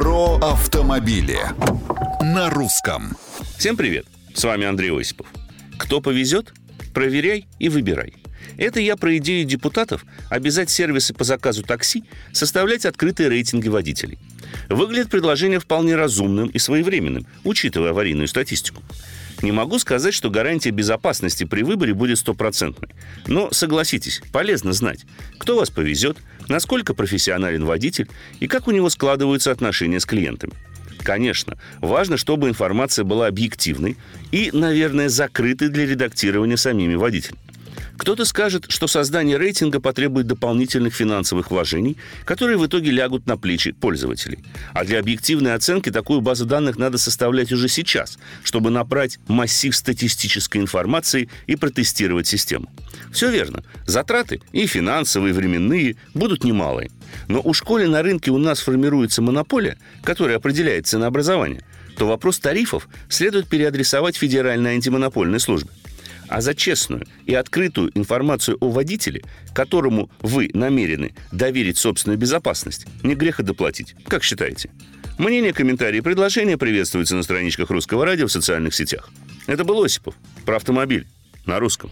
[0.00, 1.40] Про автомобили
[2.22, 3.18] на русском.
[3.58, 4.06] Всем привет!
[4.32, 5.26] С вами Андрей Осипов.
[5.78, 6.54] Кто повезет,
[6.94, 8.14] проверяй и выбирай.
[8.56, 14.18] Это я про идею депутатов обязать сервисы по заказу такси составлять открытые рейтинги водителей.
[14.70, 18.82] Выглядит предложение вполне разумным и своевременным, учитывая аварийную статистику.
[19.42, 22.90] Не могу сказать, что гарантия безопасности при выборе будет стопроцентной.
[23.26, 25.06] Но согласитесь, полезно знать,
[25.38, 26.18] кто вас повезет,
[26.48, 28.08] насколько профессионален водитель
[28.38, 30.52] и как у него складываются отношения с клиентами.
[30.98, 33.96] Конечно, важно, чтобы информация была объективной
[34.30, 37.40] и, наверное, закрытой для редактирования самими водителями.
[37.96, 43.72] Кто-то скажет, что создание рейтинга потребует дополнительных финансовых вложений, которые в итоге лягут на плечи
[43.72, 44.38] пользователей.
[44.72, 50.60] А для объективной оценки такую базу данных надо составлять уже сейчас, чтобы набрать массив статистической
[50.60, 52.70] информации и протестировать систему.
[53.12, 53.64] Все верно.
[53.86, 56.90] Затраты и финансовые, и временные будут немалые.
[57.28, 61.64] Но у школе на рынке у нас формируется монополия, которая определяет ценообразование,
[61.96, 65.70] то вопрос тарифов следует переадресовать Федеральной антимонопольной службе
[66.30, 73.14] а за честную и открытую информацию о водителе, которому вы намерены доверить собственную безопасность, не
[73.14, 73.94] греха доплатить.
[74.06, 74.70] Как считаете?
[75.18, 79.10] Мнения, комментарии и предложения приветствуются на страничках Русского радио в социальных сетях.
[79.46, 80.14] Это был Осипов
[80.46, 81.06] про автомобиль
[81.44, 81.90] на русском.